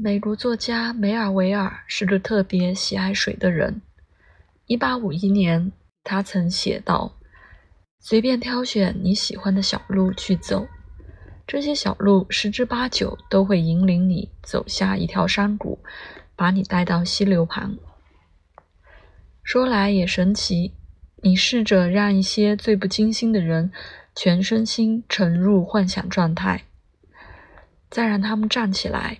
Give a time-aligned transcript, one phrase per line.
[0.00, 3.82] 美国作家梅尔维尔是个特别喜爱水的人。
[4.68, 5.72] 1851年，
[6.04, 7.16] 他曾写道
[7.98, 10.68] ：“随便挑选你喜欢的小路去走，
[11.48, 15.80] 这些小路十之八九都会引领你走下一条山谷，
[16.36, 17.76] 把你带到溪流旁。”
[19.42, 20.74] 说来也神奇，
[21.24, 23.72] 你试着让一些最不经心的人
[24.14, 26.66] 全身心沉入幻想状态，
[27.90, 29.18] 再让他们站起来。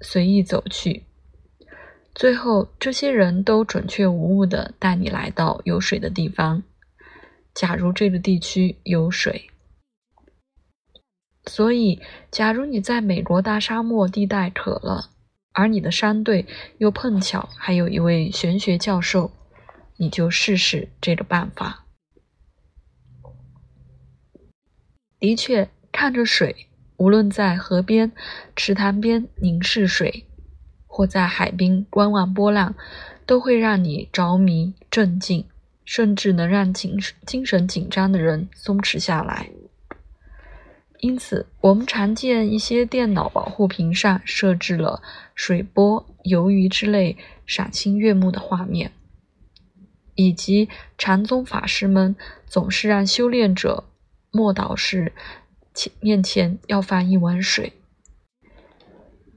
[0.00, 1.04] 随意走去，
[2.14, 6.62] 最后这些人都准确无误地带你来到有水的地方。
[7.54, 9.50] 假如这个地区有水，
[11.46, 12.00] 所以
[12.30, 15.10] 假如你在美国大沙漠地带渴了，
[15.52, 16.46] 而你的山队
[16.78, 19.32] 又碰巧还有一位玄学教授，
[19.96, 21.84] 你就试试这个办法。
[25.18, 26.69] 的确，看着水。
[27.00, 28.12] 无论在河边、
[28.54, 30.26] 池塘边凝视水，
[30.86, 32.74] 或在海滨观望波浪，
[33.24, 35.46] 都会让你着迷、镇静，
[35.82, 39.48] 甚至能让精精神紧张的人松弛下来。
[40.98, 45.02] 因此，我们常见一些电脑保护屏上设置了
[45.34, 48.92] 水波、游鱼之类赏心悦目的画面，
[50.16, 53.84] 以及禅宗法师们总是让修炼者
[54.30, 55.14] 默祷时。
[56.00, 57.72] 面前要放一碗水，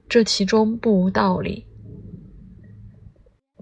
[0.10, 1.66] 这其中不无道理。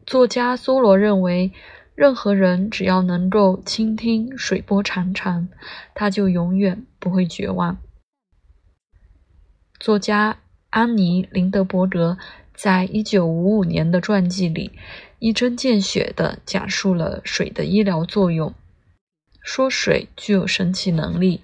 [0.06, 1.52] 作家梭罗认为，
[1.96, 5.48] 任何人只要能够倾听水波潺潺，
[5.94, 7.78] 他就永远不会绝望。
[9.80, 12.18] 作家安妮·林德伯格
[12.54, 14.72] 在一九五五年的传记里，
[15.20, 18.54] 一针见血地讲述了水的医疗作用，
[19.42, 21.42] 说水具有神奇能力。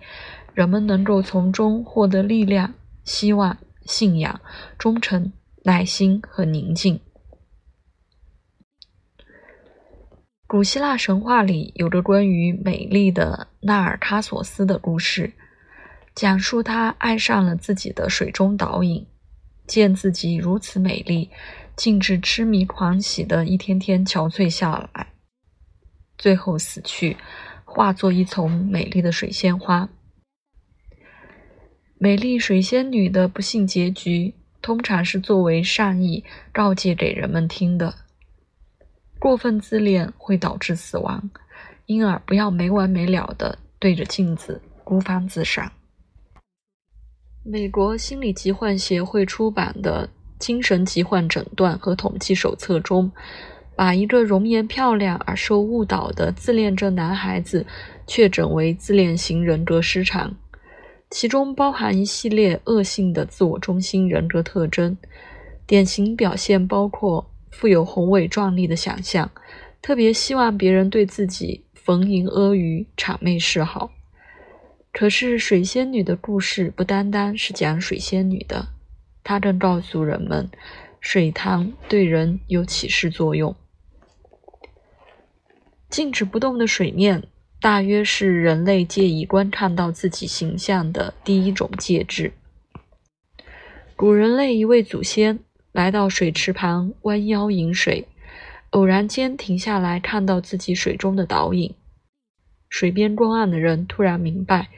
[0.58, 4.42] 人们能够从中获得力量、希望、信仰、
[4.76, 5.32] 忠诚、
[5.66, 7.00] 耐心和宁静。
[10.48, 15.32] 古希腊神话里有着关于美丽的纳尔喀索斯的故事，
[16.16, 19.06] 讲述他爱上了自己的水中倒影，
[19.68, 21.30] 见自己如此美丽，
[21.76, 25.14] 竟至痴迷狂喜的一天天憔悴下来，
[26.18, 27.16] 最后死去，
[27.64, 29.88] 化作一丛美丽的水仙花。
[32.00, 37.96] 美丽水仙女的不幸结局，通常是作为善意告诫给人们听的。
[39.18, 41.32] 过分自恋会导致死亡，
[41.88, 45.72] 因而不要没完没了的对着镜子孤芳自赏。
[47.44, 53.12] 美国心理疾患协会出版的《精神疾患诊断和统计手册》中，
[53.76, 57.66] 把一个容颜漂亮而受误导的自恋症男孩子
[58.06, 60.36] 确诊为自恋型人格失常。
[61.10, 64.98] 其中包含一系列恶性的自我中心人格特征，
[65.66, 69.32] 典型表现包括富有宏伟壮丽的想象，
[69.82, 73.92] 特别希望别人对自己逢迎阿谀、谄媚示好。
[74.92, 78.68] 可是，水仙女的故事不单单是讲水仙女的，
[79.24, 80.50] 它更告诉人们，
[81.00, 83.56] 水塘对人有启示作用。
[85.90, 87.24] 静止不动的水面。
[87.68, 92.32] 大约是人类借以观看到自己形象的第一种介质。
[93.94, 95.40] 古人类一位祖先
[95.74, 98.08] 来到水池旁弯腰饮水，
[98.70, 101.76] 偶然间停下来看到自己水中的倒影。
[102.70, 104.70] 水边观望的人突然明白，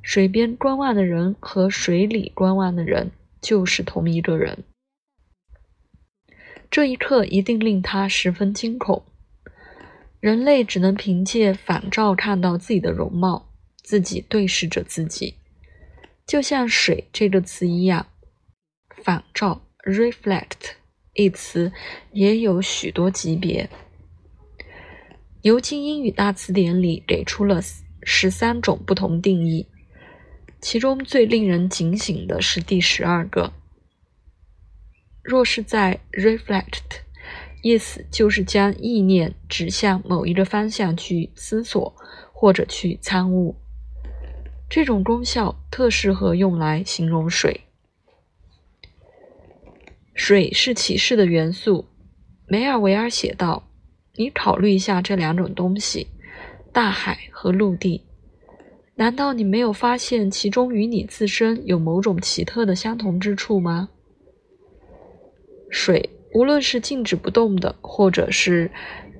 [0.00, 3.10] 水边观望的人和水里观望的人
[3.40, 4.62] 就是同一个人。
[6.70, 9.02] 这一刻一定令他十分惊恐。
[10.22, 13.52] 人类只能凭借反照看到自己的容貌，
[13.82, 15.34] 自己对视着自己，
[16.24, 18.06] 就像“水”这个词一样。
[19.02, 20.76] 反照 （reflect）
[21.14, 21.72] 一词
[22.12, 23.68] 也有许多级别。
[25.42, 27.60] 牛津英语大词典里给出了
[28.04, 29.66] 十三种不同定义，
[30.60, 33.52] 其中最令人警醒的是第十二个。
[35.24, 37.02] 若是在 reflect。
[37.62, 41.94] 意思就是将意念指向某一个方向去思索
[42.32, 43.54] 或者去参悟，
[44.68, 47.60] 这种功效特适合用来形容水。
[50.12, 51.86] 水是启示的元素，
[52.46, 53.68] 梅尔维尔写道
[54.16, 56.08] ：“你考虑一下这两种东西，
[56.72, 58.02] 大海和陆地，
[58.96, 63.88] 难道你没有发现其中与你自身有某种奇特的相同之处吗？”
[65.70, 66.10] 水。
[66.34, 68.70] 无论是静止不动的，或者是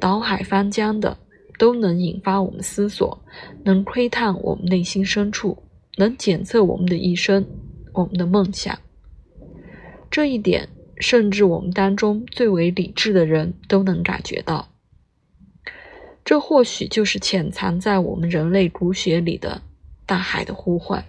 [0.00, 1.18] 倒海翻江的，
[1.58, 3.22] 都能引发我们思索，
[3.64, 5.62] 能窥探我们内心深处，
[5.96, 7.46] 能检测我们的一生、
[7.92, 8.78] 我们的梦想。
[10.10, 10.68] 这一点，
[10.98, 14.68] 甚至我们当中最为理智的人都能感觉到。
[16.24, 19.60] 这或许就是潜藏在我们人类骨血里的
[20.06, 21.04] 大海的呼唤，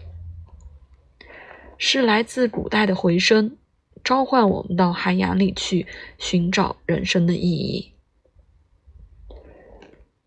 [1.78, 3.56] 是来自古代的回声，
[4.04, 5.88] 召唤我们到海洋里去
[6.18, 7.92] 寻找人生的意义。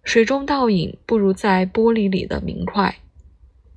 [0.02, 2.98] 水中倒影不如在玻璃里的明快。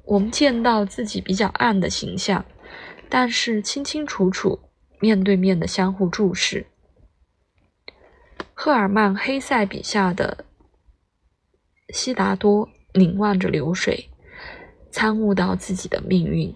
[0.06, 2.44] 我们见到自己比较暗的形象，
[3.10, 4.60] 但是清清楚楚、
[5.00, 6.66] 面对面的相互注视。
[8.54, 10.46] 赫尔曼·黑塞笔下的
[11.94, 14.10] 悉达多凝望着流水，
[14.92, 16.54] 参悟到自己的命运；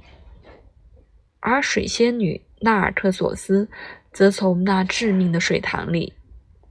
[1.39, 3.69] 而水仙女纳尔特索斯
[4.12, 6.13] 则从那致命的水塘里，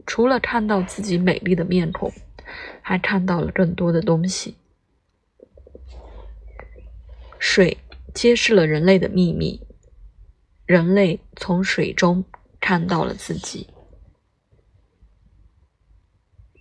[0.05, 2.13] 除了看到自己美丽的面孔。
[2.83, 4.57] 还看到了更多的东西。
[7.39, 7.79] 水
[8.13, 9.61] 揭示了人类的秘密，
[10.67, 12.25] 人类从水中
[12.61, 13.69] 看到了自己。